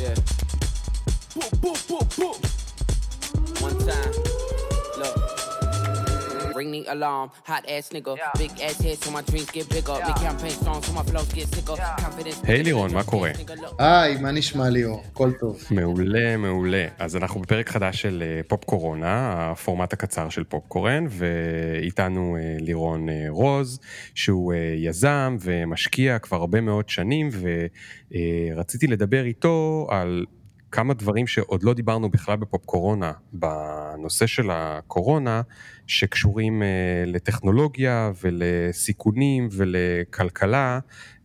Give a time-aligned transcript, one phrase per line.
[0.00, 0.14] Yeah.
[1.34, 3.60] Boop, boop, boop, boop.
[3.60, 4.27] One time.
[6.58, 8.12] Ring the alarm, hot ass nigga.
[8.42, 9.96] Big ass head so my dreams get bigger.
[10.06, 11.76] Make campaign songs so my flows get sicker.
[11.76, 12.44] Confidence.
[12.46, 13.30] היי לירון, מה קורה?
[13.78, 15.02] היי, מה נשמע ליאור?
[15.12, 15.64] הכל טוב.
[15.70, 16.86] מעולה, מעולה.
[16.98, 22.56] אז אנחנו בפרק חדש של אה, פופ קורונה, הפורמט הקצר של פופ קורן, ואיתנו אה,
[22.60, 23.80] לירון אה, רוז,
[24.14, 27.28] שהוא יזם ומשקיע כבר הרבה מאוד שנים,
[28.10, 30.24] ורציתי לדבר איתו על
[30.72, 35.42] כמה דברים שעוד לא דיברנו בכלל בפופ קורונה, בנושא של הקורונה,
[35.86, 36.68] שקשורים אה,
[37.06, 40.78] לטכנולוגיה ולסיכונים ולכלכלה,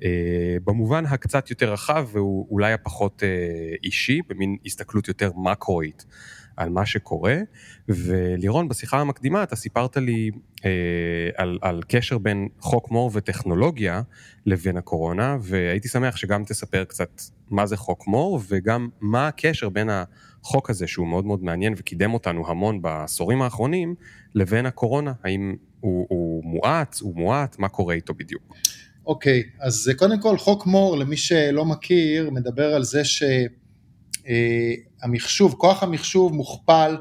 [0.04, 6.06] אה, במובן הקצת יותר רחב ואולי הפחות אה, אישי, במין הסתכלות יותר מקרואית
[6.58, 7.38] על מה שקורה.
[7.90, 10.32] ולירון, בשיחה המקדימה אתה סיפרת לי
[10.66, 10.70] אה,
[11.36, 14.02] על, על קשר בין חוק מור וטכנולוגיה
[14.46, 19.90] לבין הקורונה, והייתי שמח שגם תספר קצת מה זה חוק מור, וגם מה הקשר בין
[19.90, 23.96] החוק הזה, שהוא מאוד מאוד מעניין וקידם אותנו המון בעשורים האחרונים,
[24.36, 25.14] לבין הקורונה.
[25.24, 28.54] האם הוא, הוא מואץ, הוא מועט, מה קורה איתו בדיוק?
[29.06, 33.06] אוקיי, okay, אז קודם כל חוק מור, למי שלא מכיר, מדבר על זה
[34.26, 36.98] שהמחשוב, כוח המחשוב מוכפל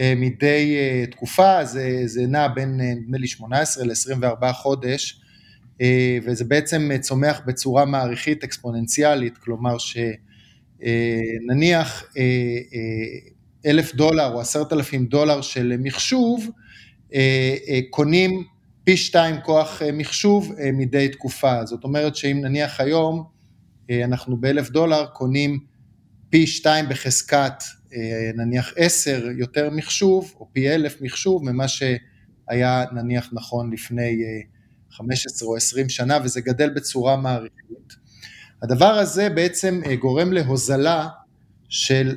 [0.00, 5.20] אה, מדי אה, תקופה, זה, זה נע בין אה, נדמה לי 18 ל-24 חודש,
[6.24, 9.76] וזה בעצם צומח בצורה מעריכית אקספוננציאלית, כלומר
[10.78, 12.04] שנניח
[13.66, 16.50] אלף דולר או עשרת אלפים דולר של מחשוב,
[17.90, 18.44] קונים
[18.84, 23.24] פי שתיים כוח מחשוב מדי תקופה, זאת אומרת שאם נניח היום
[24.04, 25.58] אנחנו באלף דולר קונים
[26.30, 27.62] פי שתיים בחזקת
[27.94, 34.22] אה, נניח עשר יותר מחשוב, או פי אלף מחשוב, ממה שהיה נניח נכון לפני
[34.90, 37.58] 15 אה, או 20 שנה, וזה גדל בצורה מעריכית.
[38.62, 41.08] הדבר הזה בעצם אה, גורם להוזלה
[41.68, 42.16] של,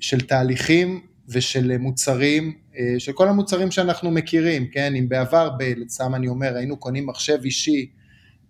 [0.00, 2.58] של תהליכים ושל מוצרים,
[2.98, 5.50] של כל המוצרים שאנחנו מכירים, כן, אם בעבר,
[5.88, 7.90] סתם אני אומר, היינו קונים מחשב אישי,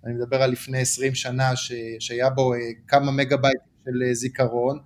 [0.05, 2.53] אני מדבר על לפני 20 שנה, ש, שהיה בו
[2.89, 4.79] כמה מגה בייט של זיכרון,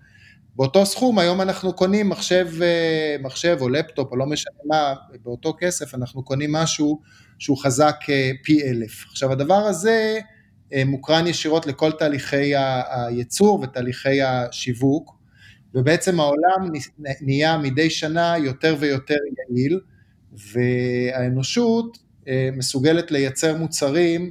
[0.56, 4.94] באותו סכום היום אנחנו קונים מחשב, אה, מחשב או לפטופ או לא משנה מה,
[5.24, 7.00] באותו כסף אנחנו קונים משהו
[7.38, 9.04] שהוא חזק אה, פי אלף.
[9.10, 10.18] עכשיו הדבר הזה
[10.72, 12.52] אה, מוקרן ישירות לכל תהליכי
[12.90, 15.14] הייצור ותהליכי השיווק,
[15.74, 16.70] ובעצם העולם
[17.20, 19.14] נהיה מדי שנה יותר ויותר
[19.50, 19.80] יעיל,
[20.32, 21.98] והאנושות
[22.52, 24.30] מסוגלת לייצר מוצרים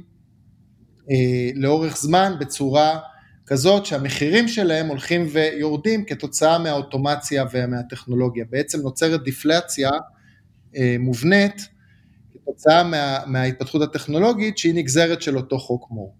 [1.54, 2.98] לאורך זמן בצורה
[3.46, 8.44] כזאת שהמחירים שלהם הולכים ויורדים כתוצאה מהאוטומציה ומהטכנולוגיה.
[8.50, 9.90] בעצם נוצרת דיפלציה
[10.76, 11.68] אה, מובנית
[12.32, 16.14] כתוצאה מה, מההתפתחות הטכנולוגית שהיא נגזרת של אותו חוק מור.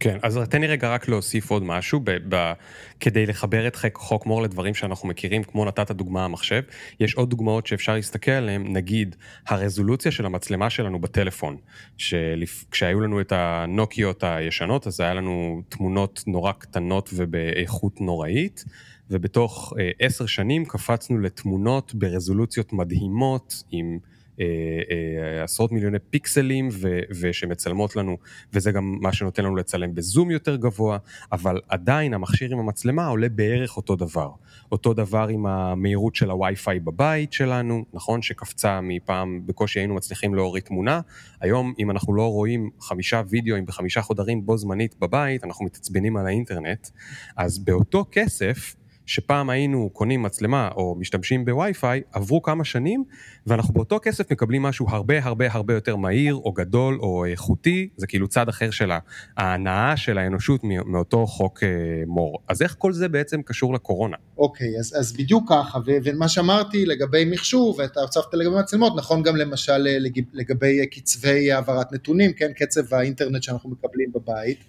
[0.00, 2.52] כן, אז תן לי רגע רק להוסיף עוד משהו, ב- ב-
[3.00, 6.62] כדי לחבר את חוק מור לדברים שאנחנו מכירים, כמו נתת דוגמה המחשב,
[7.00, 9.16] יש עוד דוגמאות שאפשר להסתכל עליהן, נגיד
[9.46, 11.56] הרזולוציה של המצלמה שלנו בטלפון,
[11.96, 18.64] שכשהיו לנו את הנוקיות הישנות, אז היה לנו תמונות נורא קטנות ובאיכות נוראית,
[19.10, 23.98] ובתוך אה, עשר שנים קפצנו לתמונות ברזולוציות מדהימות, עם...
[24.40, 24.44] אה,
[24.90, 28.16] אה, עשרות מיליוני פיקסלים ו, ושמצלמות לנו,
[28.52, 30.98] וזה גם מה שנותן לנו לצלם בזום יותר גבוה,
[31.32, 34.30] אבל עדיין המכשיר עם המצלמה עולה בערך אותו דבר.
[34.72, 38.22] אותו דבר עם המהירות של הווי-פיי בבית שלנו, נכון?
[38.22, 41.00] שקפצה מפעם, בקושי היינו מצליחים להוריד תמונה.
[41.40, 46.26] היום, אם אנחנו לא רואים חמישה וידאוים בחמישה חודרים בו זמנית בבית, אנחנו מתעצבנים על
[46.26, 46.88] האינטרנט.
[47.36, 48.74] אז באותו כסף,
[49.08, 53.04] שפעם היינו קונים מצלמה או משתמשים בווי-פיי, עברו כמה שנים,
[53.46, 58.06] ואנחנו באותו כסף מקבלים משהו הרבה הרבה הרבה יותר מהיר, או גדול, או איכותי, זה
[58.06, 58.90] כאילו צד אחר של
[59.36, 61.68] ההנאה של האנושות מאותו חוק אה,
[62.06, 62.38] מור.
[62.48, 64.16] אז איך כל זה בעצם קשור לקורונה?
[64.38, 69.36] אוקיי, אז, אז בדיוק ככה, ומה שאמרתי לגבי מחשוב, ואתה הוצפת לגבי מצלמות, נכון גם
[69.36, 69.96] למשל אה,
[70.32, 74.64] לגבי קצבי העברת נתונים, כן, קצב האינטרנט שאנחנו מקבלים בבית.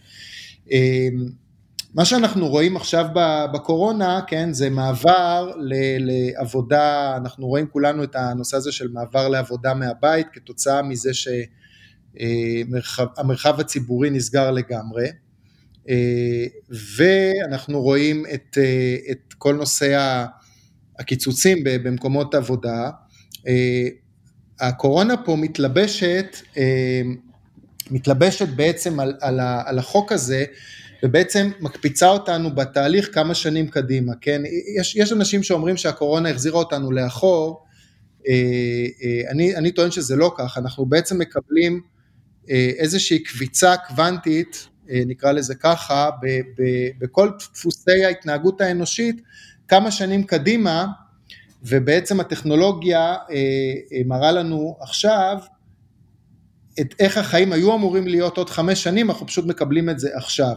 [1.94, 3.06] מה שאנחנו רואים עכשיו
[3.54, 5.52] בקורונה, כן, זה מעבר
[6.00, 11.12] לעבודה, אנחנו רואים כולנו את הנושא הזה של מעבר לעבודה מהבית כתוצאה מזה
[12.18, 15.08] שהמרחב הציבורי נסגר לגמרי,
[16.98, 18.58] ואנחנו רואים את,
[19.12, 20.26] את כל נושא
[21.00, 22.90] הקיצוצים במקומות עבודה.
[24.60, 26.38] הקורונה פה מתלבשת,
[27.92, 30.46] מתלבשת בעצם על, על, על החוק הזה
[31.04, 34.42] ובעצם מקפיצה אותנו בתהליך כמה שנים קדימה, כן?
[34.80, 37.66] יש, יש אנשים שאומרים שהקורונה החזירה אותנו לאחור,
[38.28, 38.34] אה,
[39.04, 41.82] אה, אני, אני טוען שזה לא כך, אנחנו בעצם מקבלים
[42.50, 44.68] אה, איזושהי קביצה קוונטית
[45.06, 46.10] נקרא לזה ככה,
[47.00, 49.22] בכל דפוסי ההתנהגות האנושית
[49.68, 50.86] כמה שנים קדימה,
[51.64, 53.16] ובעצם הטכנולוגיה
[54.06, 55.38] מראה לנו עכשיו
[56.82, 60.56] את איך החיים היו אמורים להיות עוד חמש שנים, אנחנו פשוט מקבלים את זה עכשיו.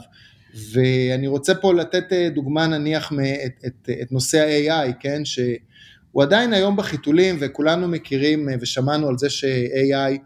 [0.54, 3.12] ואני רוצה פה לתת אה, דוגמה נניח
[3.46, 9.18] את, את, את נושא ה-AI, כן, שהוא עדיין היום בחיתולים וכולנו מכירים אה, ושמענו על
[9.18, 10.18] זה ש-AI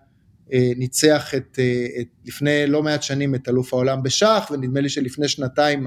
[0.53, 1.59] אה, ניצח את,
[2.01, 5.87] את, לפני לא מעט שנים את אלוף העולם בשח, ונדמה לי שלפני שנתיים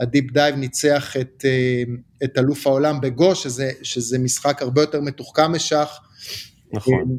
[0.00, 1.44] ה DeepMind ניצח את,
[2.24, 6.00] את אלוף העולם בגו, שזה, שזה משחק הרבה יותר מתוחכם משח.
[6.72, 7.18] נכון.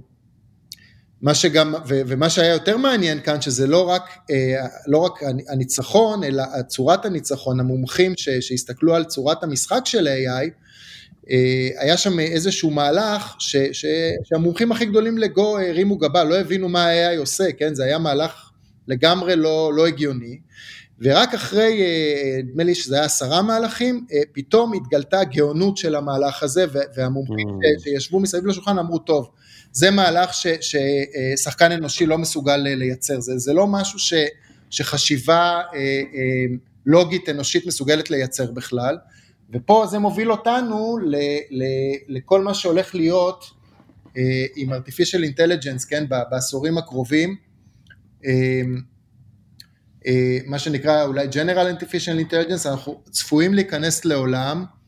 [1.21, 5.19] מה שגם, ו, ומה שהיה יותר מעניין כאן, שזה לא רק, אה, לא רק
[5.50, 10.50] הניצחון, אלא צורת הניצחון, המומחים ש, שהסתכלו על צורת המשחק של AI,
[11.31, 13.86] אה, היה שם איזשהו מהלך ש, ש,
[14.24, 17.75] שהמומחים הכי גדולים לגו הרימו גבה, לא הבינו מה ה-AI עושה, כן?
[17.75, 18.50] זה היה מהלך
[18.88, 20.39] לגמרי לא, לא הגיוני.
[21.01, 26.65] ורק אחרי, אה, נדמה לי שזה היה עשרה מהלכים, פתאום התגלתה הגאונות של המהלך הזה,
[26.95, 27.83] והמומחים mm.
[27.83, 29.30] שישבו מסביב לשולחן אמרו, טוב,
[29.71, 34.13] זה מהלך ש, ששחקן אנושי לא מסוגל לייצר, זה, זה לא משהו ש,
[34.69, 36.56] שחשיבה אה, אה,
[36.86, 38.98] לוגית אנושית מסוגלת לייצר בכלל,
[39.54, 41.16] ופה זה מוביל אותנו ל,
[41.50, 41.63] ל,
[42.07, 43.45] לכל מה שהולך להיות
[44.18, 47.36] אה, עם artificial intelligence, כן, בעשורים הקרובים,
[50.45, 54.65] מה שנקרא אולי General Artificial Intelligence, אנחנו צפויים להיכנס לעולם.
[54.65, 54.79] אה,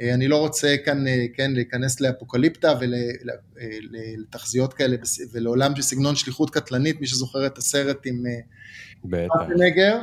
[0.00, 4.96] אני לא רוצה כאן, אה, כן, להיכנס לאפוקליפטה ולתחזיות כאלה
[5.32, 8.24] ולעולם של סגנון שליחות קטלנית, מי שזוכר את הסרט עם
[9.56, 9.98] נגר,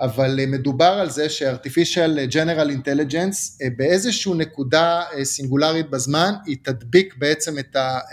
[0.00, 7.58] אבל מדובר על זה ש-artificial general intelligence באיזושהי נקודה סינגולרית בזמן, היא תדביק בעצם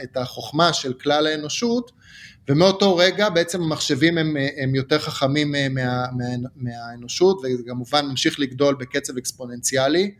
[0.03, 1.91] את החוכמה של כלל האנושות,
[2.49, 8.75] ומאותו רגע בעצם המחשבים הם, הם יותר חכמים מה, מה, מהאנושות, וזה כמובן ממשיך לגדול
[8.75, 10.11] בקצב אקספוננציאלי.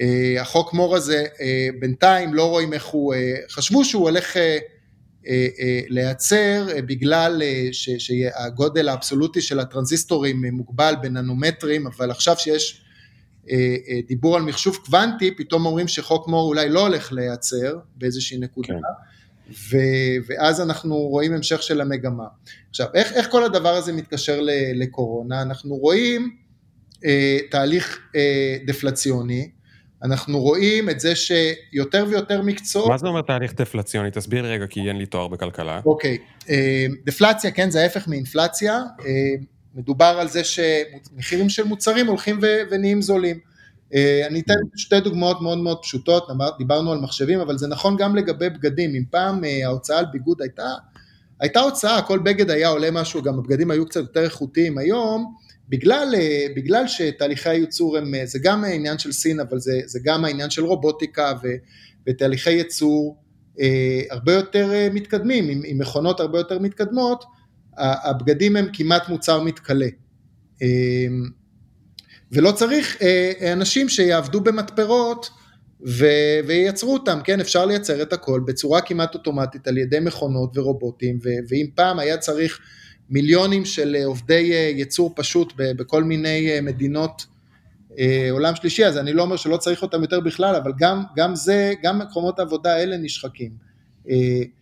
[0.00, 4.36] אה, החוק מור הזה אה, בינתיים לא רואים איך הוא, אה, חשבו שהוא הולך
[5.88, 7.42] להיעצר בגלל
[7.72, 12.82] שהגודל האבסולוטי של הטרנזיסטורים מוגבל בננומטרים, אבל עכשיו שיש
[14.08, 18.68] דיבור על מחשוב קוונטי, פתאום אומרים שחוק מור אולי לא הולך להיעצר באיזושהי נקודה.
[18.68, 18.80] כן.
[19.70, 19.76] ו,
[20.26, 22.26] ואז אנחנו רואים המשך של המגמה.
[22.70, 24.40] עכשיו, איך, איך כל הדבר הזה מתקשר
[24.74, 25.42] לקורונה?
[25.42, 26.36] אנחנו רואים
[27.04, 29.50] אה, תהליך אה, דפלציוני,
[30.04, 32.88] אנחנו רואים את זה שיותר ויותר מקצועות...
[32.88, 34.10] מה זה אומר תהליך דפלציוני?
[34.10, 35.80] תסביר רגע, כי אין לי תואר בכלכלה.
[35.86, 36.18] אוקיי,
[36.50, 38.74] אה, דפלציה, כן, זה ההפך מאינפלציה.
[38.74, 39.10] אה,
[39.74, 42.40] מדובר על זה שמחירים של מוצרים הולכים
[42.70, 43.38] ונהיים זולים.
[43.94, 46.28] אה, אני אתן שתי דוגמאות מאוד מאוד פשוטות,
[46.58, 48.94] דיברנו על מחשבים, אבל זה נכון גם לגבי בגדים.
[48.94, 50.70] אם פעם ההוצאה על ביגוד הייתה,
[51.40, 54.78] הייתה הוצאה, כל בגד היה עולה משהו, גם הבגדים היו קצת יותר איכותיים.
[54.78, 55.34] היום,
[55.72, 59.98] בגלל, אה, בגלל שתהליכי הייצור הם, אה, זה גם העניין של סין, אבל זה, זה
[60.04, 61.48] גם העניין של רובוטיקה ו,
[62.08, 63.16] ותהליכי ייצור
[63.60, 67.24] אה, הרבה יותר אה, מתקדמים, עם, עם מכונות הרבה יותר מתקדמות,
[67.78, 69.88] הבגדים הם כמעט מוצר מתכלה.
[70.62, 70.68] אה,
[72.32, 75.30] ולא צריך אה, אנשים שיעבדו במתפרות
[75.86, 76.06] ו,
[76.46, 81.28] וייצרו אותם, כן, אפשר לייצר את הכל בצורה כמעט אוטומטית על ידי מכונות ורובוטים, ו,
[81.48, 82.60] ואם פעם היה צריך
[83.10, 87.26] מיליונים של אה, עובדי אה, ייצור פשוט בכל מיני אה, מדינות
[88.30, 91.72] עולם שלישי, אז אני לא אומר שלא צריך אותם יותר בכלל, אבל גם, גם זה,
[91.82, 93.52] גם מקומות העבודה האלה נשחקים.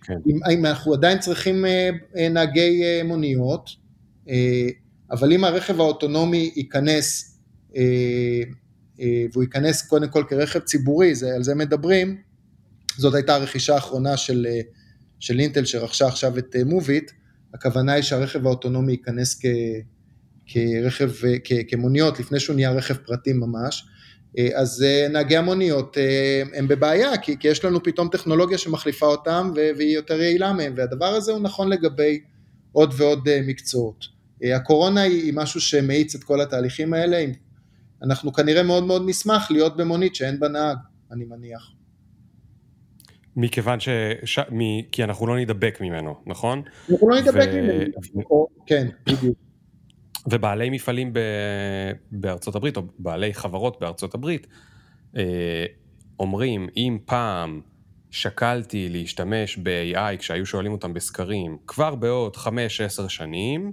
[0.03, 0.15] כן.
[0.27, 1.65] אם, אם אנחנו עדיין צריכים
[2.31, 3.71] נהגי מוניות,
[5.11, 7.39] אבל אם הרכב האוטונומי ייכנס,
[9.33, 12.17] והוא ייכנס קודם כל כרכב ציבורי, זה, על זה מדברים,
[12.97, 14.47] זאת הייתה הרכישה האחרונה של,
[15.21, 17.11] של אינטל שרכשה עכשיו את מוביט,
[17.55, 19.47] הכוונה היא שהרכב האוטונומי ייכנס כ,
[20.47, 21.11] כרכב,
[21.45, 23.85] כ, כמוניות לפני שהוא נהיה רכב פרטי ממש,
[24.39, 29.07] אה, אז אה, נהגי המוניות אה, הם בבעיה, כי, כי יש לנו פתאום טכנולוגיה שמחליפה
[29.07, 32.21] אותם והיא יותר יעילה מהם, והדבר הזה הוא נכון לגבי
[32.73, 34.05] עוד ועוד מקצועות.
[34.55, 37.25] הקורונה היא משהו שמאיץ את כל התהליכים האלה,
[38.03, 40.77] אנחנו כנראה מאוד מאוד נשמח להיות במונית שאין בה נהג,
[41.13, 41.71] אני מניח.
[43.41, 43.89] מכיוון ש...
[44.25, 44.39] ש...
[44.39, 44.83] מ...
[44.83, 46.63] כי אנחנו לא נדבק ממנו, נכון?
[46.91, 47.63] אנחנו לא נדבק ו...
[48.15, 49.39] ממנו, כן, בדיוק.
[50.31, 51.19] ובעלי מפעלים ב...
[52.13, 54.47] בארצות הברית, או בעלי חברות בארצות הברית,
[55.17, 55.65] אה,
[56.21, 57.61] אומרים, אם פעם
[58.11, 62.49] שקלתי להשתמש ב-AI כשהיו שואלים אותם בסקרים, כבר בעוד 5-10
[63.09, 63.73] שנים,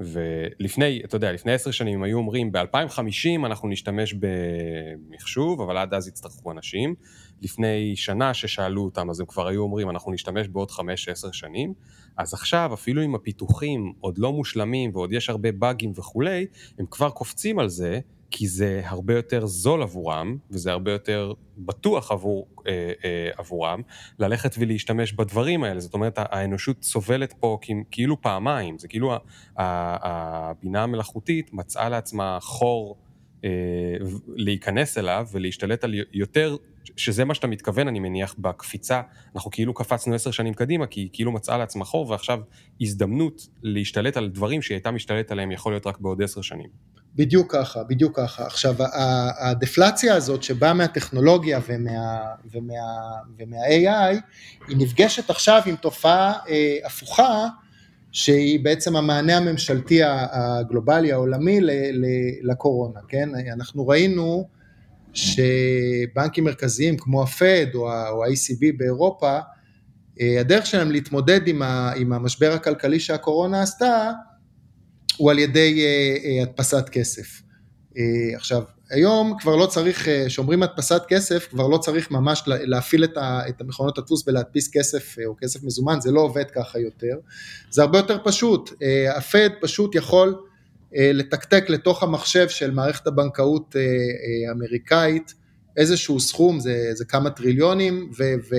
[0.00, 6.08] ולפני, אתה יודע, לפני עשר שנים היו אומרים, ב-2050 אנחנו נשתמש במחשוב, אבל עד אז
[6.08, 6.94] יצטרכו אנשים.
[7.42, 11.74] לפני שנה ששאלו אותם, אז הם כבר היו אומרים, אנחנו נשתמש בעוד חמש-עשר שנים.
[12.16, 16.46] אז עכשיו, אפילו אם הפיתוחים עוד לא מושלמים ועוד יש הרבה באגים וכולי,
[16.78, 22.12] הם כבר קופצים על זה, כי זה הרבה יותר זול עבורם, וזה הרבה יותר בטוח
[22.12, 23.82] עבור, אה, אה, עבורם,
[24.18, 25.80] ללכת ולהשתמש בדברים האלה.
[25.80, 27.58] זאת אומרת, האנושות סובלת פה
[27.90, 29.12] כאילו פעמיים, זה כאילו
[29.56, 32.96] הבינה המלאכותית מצאה לעצמה חור
[34.36, 36.56] להיכנס אליו ולהשתלט על יותר,
[36.96, 39.00] שזה מה שאתה מתכוון, אני מניח, בקפיצה.
[39.34, 42.40] אנחנו כאילו קפצנו עשר שנים קדימה, כי היא כאילו מצאה לעצמה חור, ועכשיו
[42.80, 46.68] הזדמנות להשתלט על דברים שהיא הייתה משתלט עליהם יכול להיות רק בעוד עשר שנים.
[47.14, 48.46] בדיוק ככה, בדיוק ככה.
[48.46, 48.74] עכשיו,
[49.40, 52.18] הדפלציה הזאת שבאה מהטכנולוגיה ומה,
[52.50, 52.74] ומה,
[53.38, 54.16] ומה-AI,
[54.68, 57.48] היא נפגשת עכשיו עם תופעה אה, הפוכה,
[58.12, 61.60] שהיא בעצם המענה הממשלתי הגלובלי העולמי
[62.42, 63.28] לקורונה, כן?
[63.52, 64.48] אנחנו ראינו
[65.12, 69.38] שבנקים מרכזיים כמו הפד או ה-ECB באירופה,
[70.20, 74.10] אה, הדרך שלהם להתמודד עם, המשבר הכלכלי שהקורונה עשתה,
[75.16, 77.42] הוא על ידי אה, אה, הדפסת כסף.
[78.36, 83.98] עכשיו, היום כבר לא צריך, כשאומרים הדפסת כסף, כבר לא צריך ממש להפעיל את המכונות
[83.98, 87.14] הדפוס ולהדפיס כסף או כסף מזומן, זה לא עובד ככה יותר.
[87.70, 88.70] זה הרבה יותר פשוט,
[89.16, 90.34] הפד פשוט יכול
[90.92, 93.76] לתקתק לתוך המחשב של מערכת הבנקאות
[94.48, 95.34] האמריקאית
[95.76, 98.56] איזשהו סכום, זה, זה כמה טריליונים, ו, ו,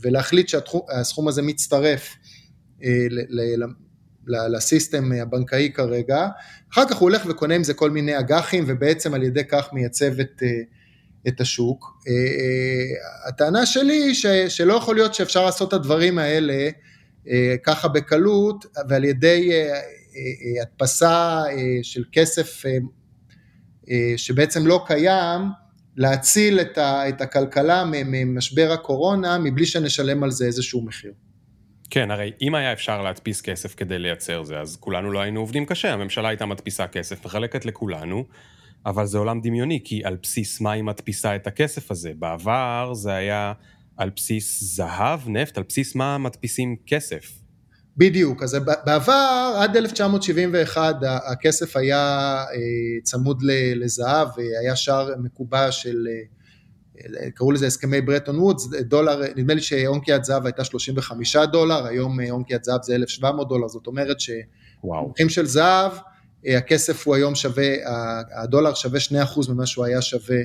[0.00, 2.16] ולהחליט שהסכום הזה מצטרף
[4.26, 6.28] לסיסטם הבנקאי כרגע,
[6.72, 10.20] אחר כך הוא הולך וקונה עם זה כל מיני אג"חים ובעצם על ידי כך מייצב
[10.20, 10.48] את, אה,
[11.28, 12.02] את השוק.
[12.08, 16.70] אה, אה, הטענה שלי היא שלא יכול להיות שאפשר לעשות את הדברים האלה
[17.62, 19.50] ככה בקלות ועל ידי
[20.62, 21.42] הדפסה
[21.82, 22.62] של כסף
[24.16, 25.40] שבעצם לא קיים,
[25.96, 31.12] להציל את הכלכלה ממשבר הקורונה מבלי שנשלם על זה איזשהו מחיר.
[31.90, 35.66] כן, הרי אם היה אפשר להדפיס כסף כדי לייצר זה, אז כולנו לא היינו עובדים
[35.66, 38.24] קשה, הממשלה הייתה מדפיסה כסף, מחלקת לכולנו,
[38.86, 42.12] אבל זה עולם דמיוני, כי על בסיס מה היא מדפיסה את הכסף הזה?
[42.18, 43.52] בעבר זה היה
[43.96, 47.32] על בסיס זהב, נפט, על בסיס מה מדפיסים כסף?
[47.96, 50.96] בדיוק, אז בעבר, עד 1971,
[51.32, 51.98] הכסף היה
[52.52, 53.42] אה, צמוד
[53.74, 54.28] לזהב,
[54.62, 56.35] היה שער מקובע של אה,
[57.34, 62.64] קראו לזה הסכמי ברטון וודס, דולר, נדמה לי שאונקיית זהב הייתה 35 דולר, היום אונקיית
[62.64, 65.92] זהב זה 1,700 דולר, זאת אומרת שמומחים של זהב,
[66.46, 67.74] אה, הכסף הוא היום שווה,
[68.42, 70.38] הדולר שווה 2% ממה שהוא היה שווה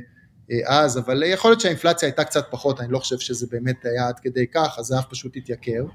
[0.52, 4.08] אה, אז, אבל יכול להיות שהאינפלציה הייתה קצת פחות, אני לא חושב שזה באמת היה
[4.08, 5.86] עד כדי כך, הזהב פשוט התייקר,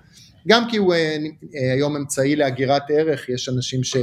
[0.48, 1.16] גם כי הוא אה,
[1.72, 3.96] היום אמצעי להגירת ערך, יש אנשים ש...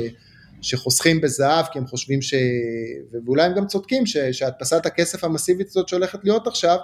[0.63, 2.33] שחוסכים בזהב כי הם חושבים ש...
[3.25, 4.17] ואולי הם גם צודקים ש...
[4.17, 6.77] שהדפסת הכסף המסיבית הזאת שהולכת להיות עכשיו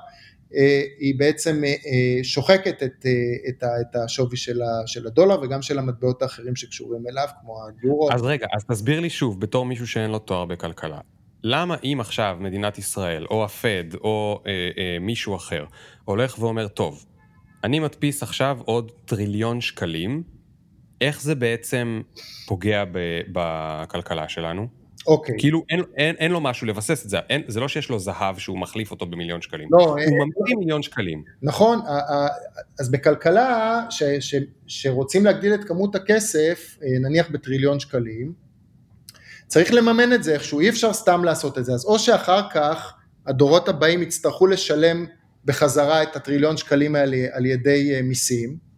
[0.56, 3.06] אה, היא בעצם אה, אה, שוחקת את,
[3.50, 4.88] את, את השווי של, ה...
[4.88, 8.12] של הדולר וגם של המטבעות האחרים שקשורים אליו כמו היורו.
[8.12, 11.00] אז רגע, אז תסביר לי שוב, בתור מישהו שאין לו תואר בכלכלה,
[11.44, 15.66] למה אם עכשיו מדינת ישראל או הפד או אה, אה, מישהו אחר
[16.06, 17.06] הולך ואומר, טוב,
[17.64, 20.24] אני מדפיס עכשיו עוד טריליון שקלים,
[21.02, 22.02] איך זה בעצם
[22.48, 24.68] פוגע ב, בכלכלה שלנו?
[25.08, 25.36] אוקיי.
[25.38, 28.38] כאילו אין, אין, אין לו משהו לבסס את זה, אין, זה לא שיש לו זהב
[28.38, 31.24] שהוא מחליף אותו במיליון שקלים, לא, הוא אין, ממציא מיליון שקלים.
[31.42, 31.80] נכון,
[32.80, 34.36] אז בכלכלה ש, ש,
[34.68, 38.34] שרוצים להגדיל את כמות הכסף, אה, נניח בטריליון שקלים,
[39.48, 42.94] צריך לממן את זה איכשהו, אי אפשר סתם לעשות את זה, אז או שאחר כך
[43.28, 45.06] הדורות הבאים יצטרכו לשלם
[45.46, 48.69] בחזרה את הטריליון שקלים האלה על ידי אה, מיסים,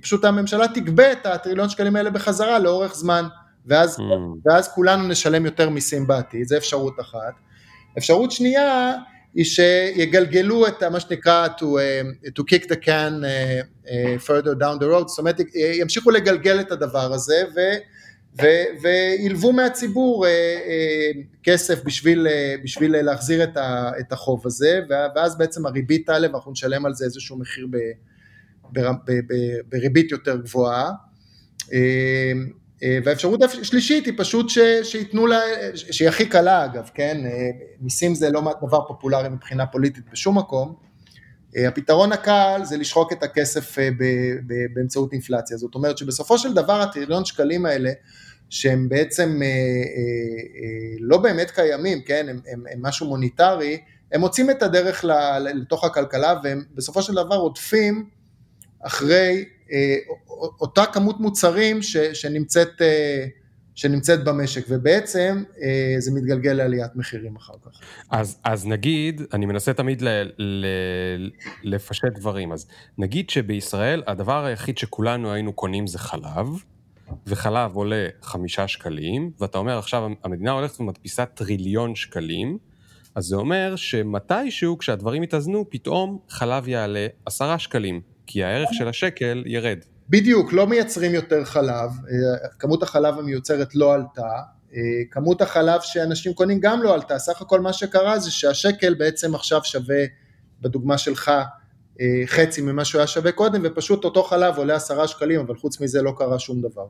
[0.00, 3.24] פשוט הממשלה תגבה את הטריליון שקלים האלה בחזרה לאורך זמן,
[3.66, 4.02] ואז, mm.
[4.44, 7.32] ואז כולנו נשלם יותר מיסים בעתיד, זו אפשרות אחת.
[7.98, 8.94] אפשרות שנייה
[9.34, 14.78] היא שיגלגלו את מה שנקרא to, uh, to kick the can uh, uh, further down
[14.78, 15.40] the road, זאת אומרת
[15.80, 17.60] ימשיכו לגלגל את הדבר הזה ו,
[18.42, 18.46] ו,
[18.82, 25.38] וילוו מהציבור uh, uh, כסף בשביל, uh, בשביל להחזיר את, ה, את החוב הזה ואז
[25.38, 27.76] בעצם הריבית תעלה ואנחנו נשלם על זה איזשהו מחיר ב,
[29.68, 30.90] בריבית יותר גבוהה.
[31.72, 32.32] אה,
[32.82, 35.40] אה, והאפשרות השלישית היא פשוט ש, שייתנו לה,
[35.74, 37.50] שהיא הכי קלה אגב, כן, אה,
[37.80, 40.74] מיסים זה לא דבר פופולרי מבחינה פוליטית בשום מקום,
[41.68, 43.76] הפתרון הקל זה לשחוק את הכסף
[44.74, 47.90] באמצעות אינפלציה, זאת אומרת שבסופו של דבר הטריליון שקלים האלה
[48.50, 49.40] שהם בעצם
[51.00, 53.80] לא באמת קיימים, כן, הם, הם, הם משהו מוניטרי,
[54.12, 55.04] הם מוצאים את הדרך
[55.54, 58.06] לתוך הכלכלה והם בסופו של דבר עודפים
[58.82, 59.96] אחרי אה,
[60.60, 63.26] אותה כמות מוצרים ש, שנמצאת אה,
[63.74, 67.80] שנמצאת במשק, ובעצם אה, זה מתגלגל לעליית מחירים אחר כך.
[68.10, 70.08] אז, אז נגיד, אני מנסה תמיד ל,
[70.38, 70.66] ל,
[71.62, 72.66] לפשט דברים, אז
[72.98, 76.46] נגיד שבישראל הדבר היחיד שכולנו היינו קונים זה חלב,
[77.26, 82.58] וחלב עולה חמישה שקלים, ואתה אומר עכשיו המדינה הולכת ומדפיסה טריליון שקלים,
[83.14, 89.42] אז זה אומר שמתישהו כשהדברים יתאזנו, פתאום חלב יעלה עשרה שקלים, כי הערך של השקל
[89.46, 89.78] ירד.
[90.08, 94.28] בדיוק, לא מייצרים יותר חלב, אה, כמות החלב המיוצרת לא עלתה,
[94.74, 99.34] אה, כמות החלב שאנשים קונים גם לא עלתה, סך הכל מה שקרה זה שהשקל בעצם
[99.34, 100.04] עכשיו שווה,
[100.60, 101.30] בדוגמה שלך,
[102.00, 105.80] אה, חצי ממה שהוא היה שווה קודם, ופשוט אותו חלב עולה עשרה שקלים, אבל חוץ
[105.80, 106.86] מזה לא קרה שום דבר.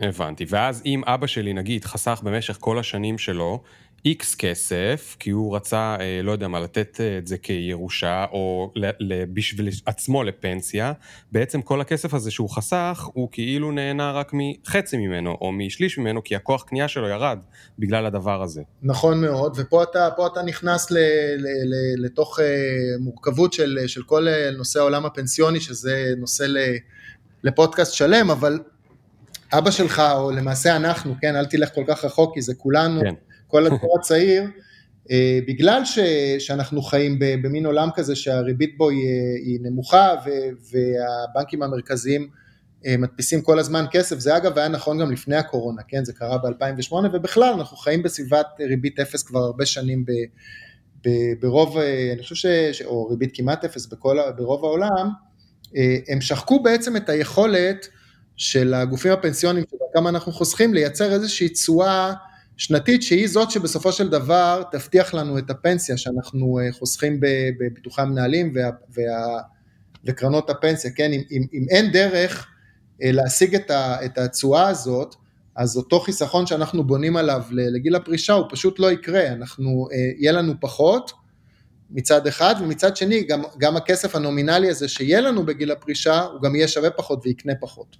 [0.00, 3.62] הבנתי, ואז אם אבא שלי נגיד חסך במשך כל השנים שלו
[4.04, 8.72] איקס כסף, כי הוא רצה, אה, לא יודע מה, לתת אה, את זה כירושה, או
[9.32, 10.92] בשביל עצמו לפנסיה,
[11.32, 16.24] בעצם כל הכסף הזה שהוא חסך, הוא כאילו נהנה רק מחצי ממנו, או משליש ממנו,
[16.24, 17.38] כי הכוח קנייה שלו ירד
[17.78, 18.62] בגלל הדבר הזה.
[18.82, 20.96] נכון מאוד, ופה אתה, אתה נכנס ל,
[21.38, 22.44] ל, ל, לתוך אה,
[23.00, 24.26] מורכבות של, של כל
[24.56, 26.58] נושא העולם הפנסיוני, שזה נושא ל,
[27.44, 28.58] לפודקאסט שלם, אבל
[29.52, 33.14] אבא שלך, או למעשה אנחנו, כן, אל תלך כל כך רחוק, כי זה כולנו, כן.
[33.46, 34.44] כל הדור הצעיר,
[35.10, 35.98] אה, בגלל ש,
[36.38, 39.08] שאנחנו חיים במין עולם כזה שהריבית בו היא,
[39.44, 40.30] היא נמוכה ו,
[40.72, 42.28] והבנקים המרכזיים
[42.86, 46.38] אה, מדפיסים כל הזמן כסף, זה אגב היה נכון גם לפני הקורונה, כן, זה קרה
[46.38, 50.12] ב-2008 ובכלל אנחנו חיים בסביבת ריבית אפס כבר הרבה שנים ב,
[51.04, 51.10] ב,
[51.40, 52.34] ברוב, אה, אני חושב
[52.72, 52.82] ש...
[52.82, 55.10] או ריבית כמעט אפס בכל, ברוב העולם,
[56.08, 57.88] הם שחקו בעצם את היכולת
[58.36, 62.12] של הגופים הפנסיוניים שדרכם אנחנו חוסכים לייצר איזושהי תשואה
[62.56, 67.20] שנתית שהיא זאת שבסופו של דבר תבטיח לנו את הפנסיה שאנחנו אה, חוסכים
[67.60, 69.40] בביטוחי המנהלים וה, וה,
[70.04, 72.46] וקרנות הפנסיה, כן, אם, אם, אם אין דרך
[73.02, 75.14] אה, להשיג את התשואה הזאת,
[75.56, 80.32] אז אותו חיסכון שאנחנו בונים עליו לגיל הפרישה הוא פשוט לא יקרה, אנחנו, אה, יהיה
[80.32, 81.12] לנו פחות
[81.90, 86.54] מצד אחד, ומצד שני גם, גם הכסף הנומינלי הזה שיהיה לנו בגיל הפרישה הוא גם
[86.54, 87.96] יהיה שווה פחות ויקנה פחות.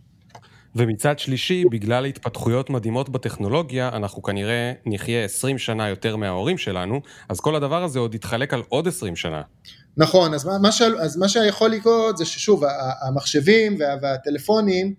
[0.77, 7.41] ומצד שלישי, בגלל התפתחויות מדהימות בטכנולוגיה, אנחנו כנראה נחיה 20 שנה יותר מההורים שלנו, אז
[7.41, 9.43] כל הדבר הזה עוד יתחלק על עוד 20 שנה.
[9.97, 12.63] נכון, אז מה, ש, אז מה שיכול לקרות זה ששוב,
[13.09, 14.95] המחשבים וה, והטלפונים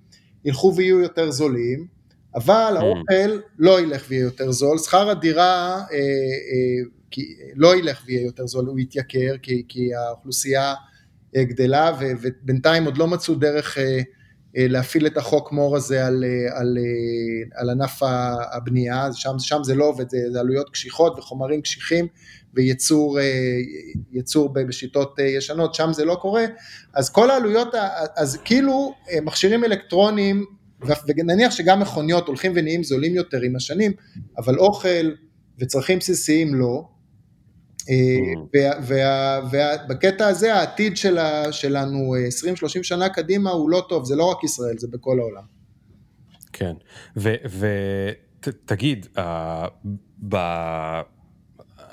[0.45, 1.88] ילכו ויהיו יותר זולים,
[2.36, 2.80] אבל mm.
[2.80, 8.47] האוכל לא ילך ויהיה יותר זול, שכר הדירה אה, אה, כי, לא ילך ויהיה יותר
[8.47, 10.73] זול, הוא יתייקר, כי, כי האוכלוסייה
[11.36, 14.02] אה, גדלה, ובינתיים עוד לא מצאו דרך אה,
[14.55, 17.99] להפעיל את החוק מור הזה על, אה, על, אה, על ענף
[18.53, 22.07] הבנייה, שם, שם זה לא עובד, זה, זה עלויות קשיחות וחומרים קשיחים
[22.53, 23.19] וייצור
[24.53, 26.45] בשיטות ישנות, שם זה לא קורה,
[26.93, 27.67] אז כל העלויות,
[28.15, 30.45] אז כאילו מכשירים אלקטרוניים,
[31.07, 33.91] ונניח שגם מכוניות הולכים ונהיים זולים יותר עם השנים,
[34.38, 35.12] אבל אוכל
[35.60, 36.83] וצרכים בסיסיים לא,
[39.50, 40.30] ובקטע mm.
[40.30, 40.97] הזה העתיד
[41.52, 42.15] שלנו
[42.65, 45.43] 20-30 שנה קדימה הוא לא טוב, זה לא רק ישראל, זה בכל העולם.
[46.54, 46.73] כן,
[48.45, 49.08] ותגיד,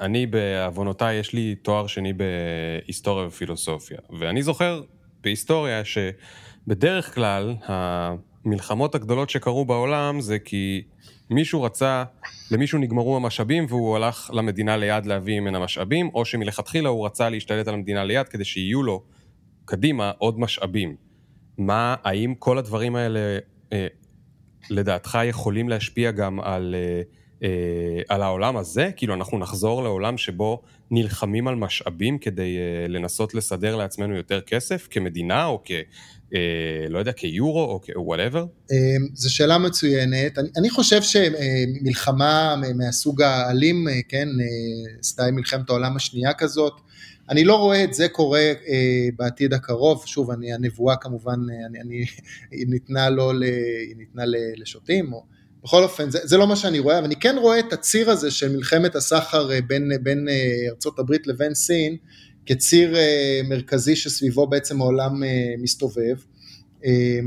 [0.00, 4.83] אני בעוונותיי, יש לי תואר שני בהיסטוריה ופילוסופיה, ואני זוכר
[5.22, 10.83] בהיסטוריה שבדרך כלל המלחמות הגדולות שקרו בעולם זה כי
[11.30, 12.04] מישהו רצה,
[12.50, 17.68] למישהו נגמרו המשאבים והוא הלך למדינה ליד להביא ממנה משאבים, או שמלכתחילה הוא רצה להשתלט
[17.68, 19.02] על המדינה ליד כדי שיהיו לו
[19.64, 20.96] קדימה עוד משאבים.
[21.58, 23.38] מה, האם כל הדברים האלה
[23.72, 23.87] אה,
[24.70, 27.02] לדעתך יכולים להשפיע גם על, אה,
[27.42, 28.90] אה, על העולם הזה?
[28.96, 34.88] כאילו אנחנו נחזור לעולם שבו נלחמים על משאבים כדי אה, לנסות לסדר לעצמנו יותר כסף
[34.90, 35.70] כמדינה או כ...
[36.90, 38.46] לא יודע, כיורו או כוואטאבר?
[38.72, 38.76] אה,
[39.14, 40.38] זו שאלה מצוינת.
[40.38, 44.28] אני, אני חושב שמלחמה מהסוג האלים, אה, כן,
[45.02, 46.72] סטייל מלחמת העולם השנייה כזאת,
[47.30, 52.04] אני לא רואה את זה קורה אה, בעתיד הקרוב, שוב, אני, הנבואה כמובן, אני, אני,
[52.50, 53.42] היא ניתנה לא, ל,
[53.88, 54.22] היא ניתנה
[54.56, 55.24] לשוטים, או,
[55.64, 58.30] בכל אופן, זה, זה לא מה שאני רואה, אבל אני כן רואה את הציר הזה
[58.30, 60.28] של מלחמת הסחר בין, בין
[60.70, 61.96] ארצות הברית לבין סין,
[62.46, 66.16] כציר אה, מרכזי שסביבו בעצם העולם אה, מסתובב.
[66.85, 67.18] אה,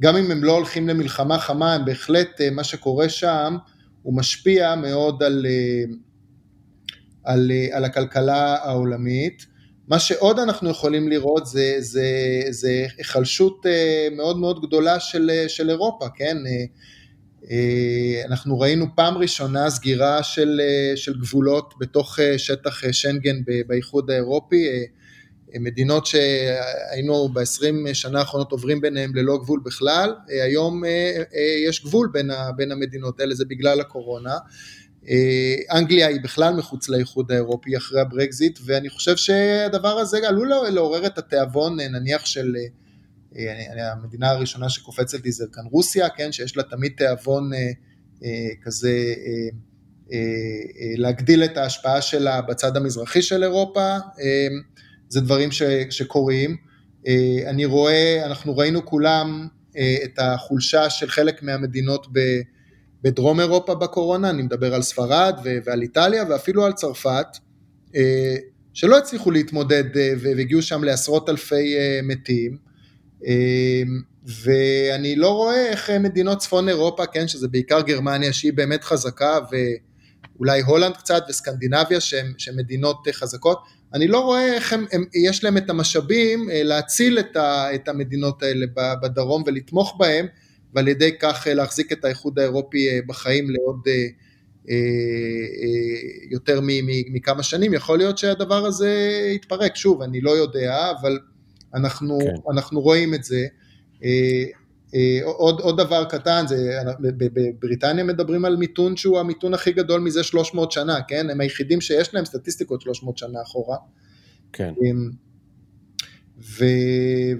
[0.00, 3.56] גם אם הם לא הולכים למלחמה חמה, הם בהחלט, מה שקורה שם,
[4.02, 5.46] הוא משפיע מאוד על,
[7.24, 9.46] על, על הכלכלה העולמית.
[9.88, 12.10] מה שעוד אנחנו יכולים לראות זה, זה,
[12.50, 13.66] זה היחלשות
[14.16, 16.36] מאוד מאוד גדולה של, של אירופה, כן?
[17.50, 24.10] אה, אנחנו ראינו פעם ראשונה סגירה של, אה, של גבולות בתוך אה, שטח שנגן באיחוד
[24.10, 24.66] האירופי,
[25.60, 30.82] מדינות שהיינו ב-20 שנה האחרונות עוברים ביניהם ללא גבול בכלל, היום
[31.68, 32.10] יש גבול
[32.56, 34.36] בין המדינות האלה, זה בגלל הקורונה.
[35.72, 41.18] אנגליה היא בכלל מחוץ לאיחוד האירופי אחרי הברקזיט, ואני חושב שהדבר הזה עלול לעורר את
[41.18, 42.56] התיאבון, נניח של
[43.78, 47.50] המדינה הראשונה שקופצת לי זה כאן רוסיה, כן, שיש לה תמיד תיאבון
[48.62, 49.14] כזה
[50.96, 53.96] להגדיל את ההשפעה שלה בצד המזרחי של אירופה,
[55.08, 56.56] זה דברים ש, שקורים.
[57.46, 59.48] אני רואה, אנחנו ראינו כולם
[60.04, 62.06] את החולשה של חלק מהמדינות
[63.02, 67.26] בדרום אירופה בקורונה, אני מדבר על ספרד ועל איטליה ואפילו על צרפת,
[68.74, 69.84] שלא הצליחו להתמודד
[70.20, 72.66] והגיעו שם לעשרות אלפי מתים.
[74.26, 80.60] ואני לא רואה איך מדינות צפון אירופה, כן, שזה בעיקר גרמניה שהיא באמת חזקה, ואולי
[80.60, 83.58] הולנד קצת וסקנדינביה שהן מדינות חזקות,
[83.94, 87.88] אני לא רואה איך הם, הם, יש להם את המשאבים אה, להציל את, ה, את
[87.88, 88.66] המדינות האלה
[89.02, 90.26] בדרום ולתמוך בהם,
[90.74, 93.80] ועל ידי כך אה, להחזיק את האיחוד האירופי אה, בחיים לעוד
[96.30, 96.60] יותר
[97.12, 97.74] מכמה שנים.
[97.74, 98.90] יכול להיות שהדבר הזה
[99.34, 101.18] יתפרק, שוב, אני לא יודע, אבל
[101.76, 102.34] אנחנו, כן.
[102.52, 103.46] אנחנו רואים את זה.
[105.24, 110.72] עוד, עוד דבר קטן, זה, בבריטניה מדברים על מיתון שהוא המיתון הכי גדול מזה 300
[110.72, 111.30] שנה, כן?
[111.30, 113.76] הם היחידים שיש להם סטטיסטיקות 300 שנה אחורה.
[114.52, 114.72] כן.
[116.38, 116.64] ו,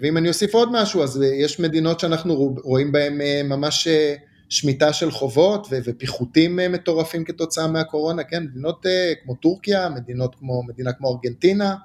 [0.01, 4.15] ואם אני אוסיף עוד משהו, אז יש מדינות שאנחנו רואים בהן אה, ממש אה,
[4.49, 8.43] שמיטה של חובות ופיחותים אה, מטורפים כתוצאה מהקורונה, כן?
[8.43, 8.87] מדינות
[9.25, 11.77] כמו טורקיה, מדינות כמו, מדינה כמו ארגנטינה, אה,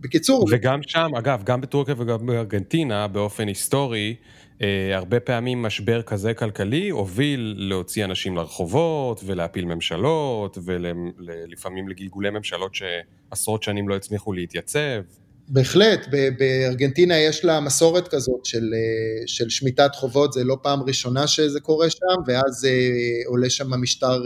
[0.00, 0.48] בקיצור...
[0.50, 4.14] וגם שם, אגב, גם בטורקיה וגם בארגנטינה, באופן היסטורי,
[4.62, 12.74] אה, הרבה פעמים משבר כזה כלכלי הוביל להוציא אנשים לרחובות ולהפיל ממשלות ולפעמים לגלגולי ממשלות
[12.74, 15.02] שעשרות שנים לא הצליחו להתייצב.
[15.48, 16.06] בהחלט,
[16.38, 21.60] בארגנטינה יש לה מסורת כזאת של, אה, של שמיטת חובות, זה לא פעם ראשונה שזה
[21.60, 22.70] קורה שם, ואז אה,
[23.26, 24.22] עולה שם משטר,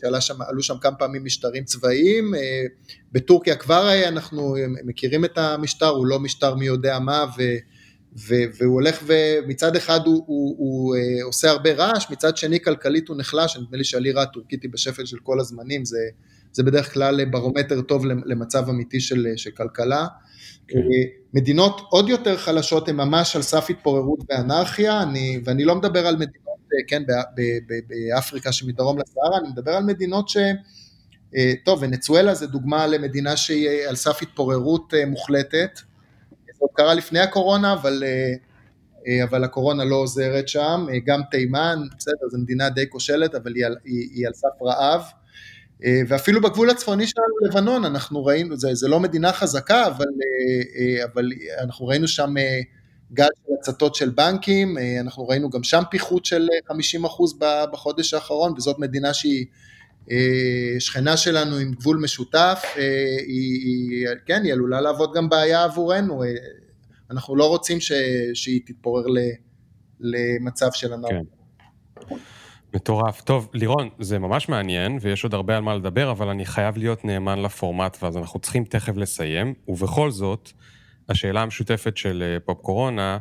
[0.00, 2.34] שעלה שם, עלו שם כמה פעמים משטרים צבאיים,
[3.12, 7.42] בטורקיה כבר אנחנו מכירים את המשטר, הוא לא משטר מי יודע מה, ו...
[8.58, 13.16] והוא הולך ומצד אחד הוא, הוא, הוא uh, עושה הרבה רעש, מצד שני כלכלית הוא
[13.16, 15.98] נחלש, נדמה לי שהלירה הטורקית היא בשפל של כל הזמנים, זה,
[16.56, 20.06] זה בדרך כלל ברומטר טוב למצב אמיתי של, של כלכלה.
[20.68, 20.78] כן.
[21.34, 26.14] מדינות עוד יותר חלשות הן ממש על סף התפוררות ואנרכיה, אני, ואני לא מדבר על
[26.14, 27.02] מדינות, אה, כן,
[27.88, 30.36] באפריקה שמדרום לסהרה, אני מדבר על מדינות ש...
[31.36, 35.80] אה, טוב, ונצואלה זה דוגמה למדינה שהיא על סף התפוררות מוחלטת,
[36.30, 38.34] זה עוד קרה לפני הקורונה, אבל, אה,
[39.06, 43.54] אה, אבל הקורונה לא עוזרת שם, אה, גם תימן, בסדר, זו מדינה די כושלת, אבל
[43.54, 45.02] היא היא, היא על סף רעב,
[45.80, 50.06] ואפילו בגבול הצפוני שלנו, לבנון, אנחנו ראינו, זה, זה לא מדינה חזקה, אבל,
[51.12, 52.34] אבל אנחנו ראינו שם
[53.12, 56.74] גל של הצתות של בנקים, אנחנו ראינו גם שם פיחות של 50%
[57.72, 59.46] בחודש האחרון, וזאת מדינה שהיא
[60.78, 62.64] שכנה שלנו עם גבול משותף,
[63.26, 66.22] היא, כן, היא עלולה להוות גם בעיה עבורנו,
[67.10, 67.92] אנחנו לא רוצים ש,
[68.34, 69.18] שהיא תתפורר ל,
[70.00, 71.24] למצב של הנאום.
[72.08, 72.14] כן.
[72.74, 73.20] מטורף.
[73.20, 77.04] טוב, לירון, זה ממש מעניין, ויש עוד הרבה על מה לדבר, אבל אני חייב להיות
[77.04, 79.54] נאמן לפורמט, ואז אנחנו צריכים תכף לסיים.
[79.68, 80.50] ובכל זאת,
[81.08, 83.18] השאלה המשותפת של פופ קורונה,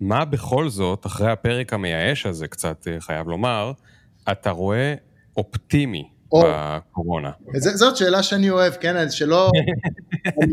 [0.00, 3.72] מה בכל זאת, אחרי הפרק המייאש הזה קצת, חייב לומר,
[4.30, 4.94] אתה רואה
[5.36, 7.30] אופטימי או, בקורונה.
[7.54, 9.50] זאת שאלה שאני אוהב, כן, שלא,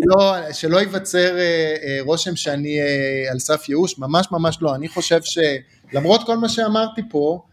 [0.05, 4.87] לא, שלא ייווצר אה, אה, רושם שאני אה, על סף ייאוש, ממש ממש לא, אני
[4.87, 7.43] חושב שלמרות כל מה שאמרתי פה,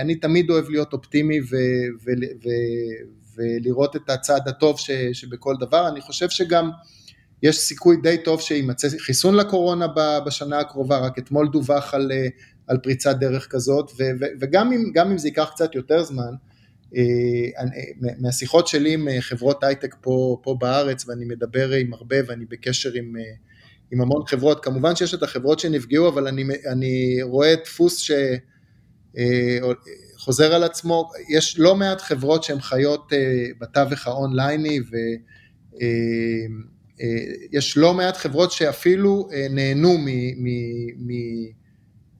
[0.00, 1.56] אני תמיד אוהב להיות אופטימי ו,
[2.04, 2.10] ו,
[2.44, 2.48] ו,
[3.36, 6.70] ולראות את הצד הטוב ש, שבכל דבר, אני חושב שגם
[7.42, 9.86] יש סיכוי די טוב שימצא חיסון לקורונה
[10.26, 12.12] בשנה הקרובה, רק אתמול דווח על,
[12.66, 16.32] על פריצת דרך כזאת, ו, ו, וגם אם, אם זה ייקח קצת יותר זמן,
[16.96, 17.64] אה,
[18.18, 22.92] מהשיחות שלי עם אה, חברות הייטק פה, פה בארץ ואני מדבר עם הרבה ואני בקשר
[22.94, 23.22] עם, אה,
[23.92, 28.10] עם המון חברות, כמובן שיש את החברות שנפגעו אבל אני, אני רואה דפוס
[29.14, 33.12] שחוזר על עצמו, יש לא מעט חברות שהן חיות
[33.60, 34.80] בתווך האונלייני
[37.52, 40.06] ויש לא מעט חברות שאפילו נהנו מ,
[40.44, 40.46] מ,
[40.96, 41.10] מ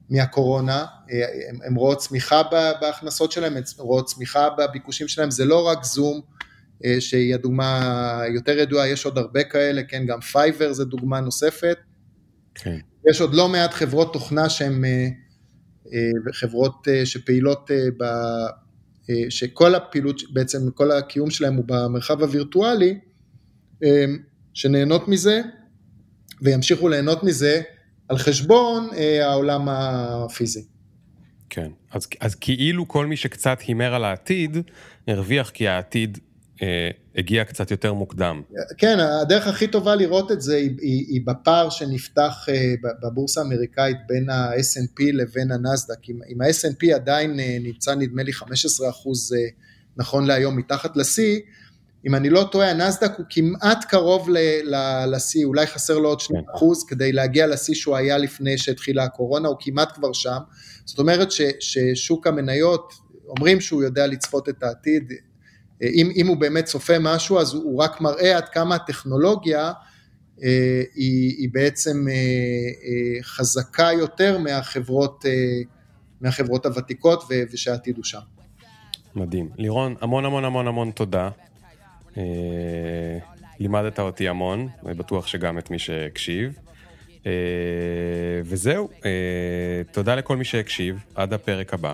[0.09, 0.85] מהקורונה,
[1.65, 2.41] הן רואות צמיחה
[2.81, 6.21] בהכנסות שלהן, הן רואות צמיחה בביקושים שלהן, זה לא רק זום,
[6.85, 11.77] אה, שהיא הדוגמה יותר ידועה, יש עוד הרבה כאלה, כן, גם Fiverr זה דוגמה נוספת.
[12.55, 12.77] כן.
[13.09, 14.83] יש עוד לא מעט חברות תוכנה שהן
[15.87, 18.03] אה, אה, חברות שפעילות ב...
[19.29, 22.99] שכל הפעילות, בעצם כל הקיום שלהם הוא במרחב הווירטואלי,
[24.53, 25.41] שנהנות מזה,
[26.41, 27.61] וימשיכו ליהנות מזה
[28.09, 30.63] על חשבון אה, העולם הפיזי.
[31.49, 34.57] כן, אז, אז כאילו כל מי שקצת הימר על העתיד,
[35.07, 36.32] הרוויח כי העתיד אה,
[37.15, 38.41] הגיע קצת יותר מוקדם.
[38.77, 43.97] כן, הדרך הכי טובה לראות את זה היא, היא, היא בפער שנפתח אה, בבורסה האמריקאית
[44.07, 46.09] בין ה-S&P לבין הנסדק.
[46.09, 49.39] אם, אם ה-S&P עדיין אה, נמצא נדמה לי 15 אחוז אה,
[49.97, 51.39] נכון להיום מתחת לשיא,
[52.07, 54.29] אם אני לא טועה, הנסדק הוא כמעט קרוב
[55.05, 56.51] לשיא, אולי חסר לו עוד 2 כן.
[56.55, 60.37] אחוז כדי להגיע לשיא שהוא היה לפני שהתחילה הקורונה, הוא כמעט כבר שם.
[60.85, 62.93] זאת אומרת ש, ששוק המניות,
[63.27, 65.13] אומרים שהוא יודע לצפות את העתיד,
[65.93, 69.71] אם, אם הוא באמת צופה משהו, אז הוא רק מראה עד כמה הטכנולוגיה
[70.43, 75.25] אה, היא, היא בעצם אה, אה, חזקה יותר מהחברות,
[76.21, 78.19] מהחברות הוותיקות ושהעתיד הוא שם.
[79.15, 79.49] מדהים.
[79.57, 81.29] לירון, המון המון המון המון תודה.
[83.59, 86.57] לימדת אותי המון, אני בטוח שגם את מי שהקשיב.
[88.43, 88.89] וזהו,
[89.91, 91.93] תודה לכל מי שהקשיב, עד הפרק הבא.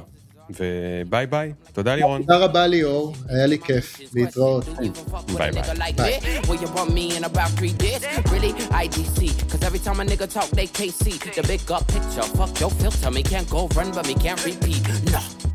[0.51, 2.20] וביי ביי, תודה לירון.
[2.23, 4.64] תודה רבה ליאור, היה לי כיף, להתראות.
[5.37, 5.62] ביי ביי.
[9.51, 12.27] Cause every time a nigga talk, they can't see the big up picture.
[12.38, 14.83] Fuck your filter, me can't go run, but me can't repeat.
[15.14, 15.48] No.